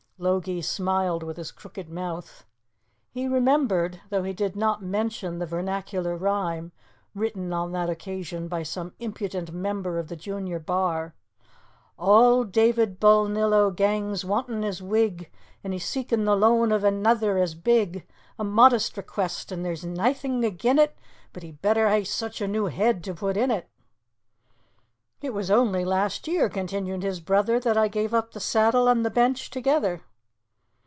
Logie 0.21 0.61
smiled 0.61 1.23
with 1.23 1.37
his 1.37 1.51
crooked 1.51 1.89
mouth. 1.89 2.45
He 3.09 3.27
remembered, 3.27 4.01
though 4.11 4.21
he 4.21 4.33
did 4.33 4.55
not 4.55 4.83
mention, 4.83 5.39
the 5.39 5.47
vernacular 5.47 6.15
rhyme 6.15 6.71
written 7.15 7.51
on 7.51 7.71
that 7.71 7.89
occasion 7.89 8.47
by 8.47 8.61
some 8.61 8.93
impudent 8.99 9.51
member 9.51 9.97
of 9.97 10.09
the 10.09 10.15
junior 10.15 10.59
bar: 10.59 11.15
"Auld 11.97 12.51
David 12.51 12.99
Balnillo 12.99 13.75
gangs 13.75 14.23
wantin' 14.23 14.61
his 14.61 14.79
wig, 14.79 15.31
And 15.63 15.73
he's 15.73 15.85
seekin' 15.89 16.25
the 16.25 16.35
loan 16.37 16.71
of 16.71 16.83
anither 16.83 17.39
as 17.39 17.55
big. 17.55 18.07
A 18.37 18.43
modest 18.43 18.97
request, 18.97 19.51
an' 19.51 19.63
there's 19.63 19.83
naething 19.83 20.45
agin' 20.45 20.77
it, 20.77 20.95
But 21.33 21.41
he'd 21.41 21.63
better 21.63 21.89
hae 21.89 22.03
soucht 22.03 22.41
a 22.41 22.47
new 22.47 22.65
head 22.67 23.03
to 23.05 23.15
put 23.15 23.37
in 23.37 23.49
it!" 23.49 23.71
"It 25.19 25.33
was 25.33 25.49
only 25.49 25.83
last 25.83 26.27
year," 26.27 26.47
continued 26.47 27.01
his 27.01 27.21
brother, 27.21 27.59
"that 27.61 27.75
I 27.75 27.87
gave 27.87 28.13
up 28.13 28.33
the 28.33 28.39
saddle 28.39 28.87
and 28.87 29.03
the 29.03 29.09
bench 29.09 29.49
together." 29.49 30.03